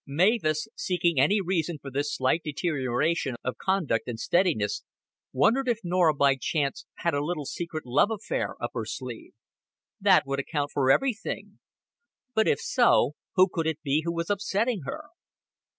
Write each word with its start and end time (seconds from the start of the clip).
Mavis, 0.07 0.67
seeking 0.75 1.19
any 1.19 1.41
reason 1.41 1.77
for 1.79 1.91
this 1.91 2.15
slight 2.15 2.41
deterioration 2.43 3.35
of 3.43 3.59
conduct 3.59 4.07
and 4.07 4.19
steadiness, 4.19 4.83
wondered 5.31 5.67
if 5.67 5.81
Norah 5.83 6.15
by 6.15 6.37
chance 6.37 6.87
had 6.95 7.13
a 7.13 7.23
little 7.23 7.45
secret 7.45 7.85
love 7.85 8.09
affair 8.09 8.55
up 8.59 8.71
her 8.73 8.83
sleeve. 8.85 9.33
That 9.99 10.25
would 10.25 10.39
account 10.39 10.71
for 10.73 10.89
everything. 10.89 11.59
But 12.33 12.47
if 12.47 12.59
so, 12.59 13.11
who 13.35 13.47
could 13.47 13.67
it 13.67 13.83
be 13.83 14.01
who 14.03 14.11
was 14.11 14.31
upsetting 14.31 14.81
her? 14.85 15.09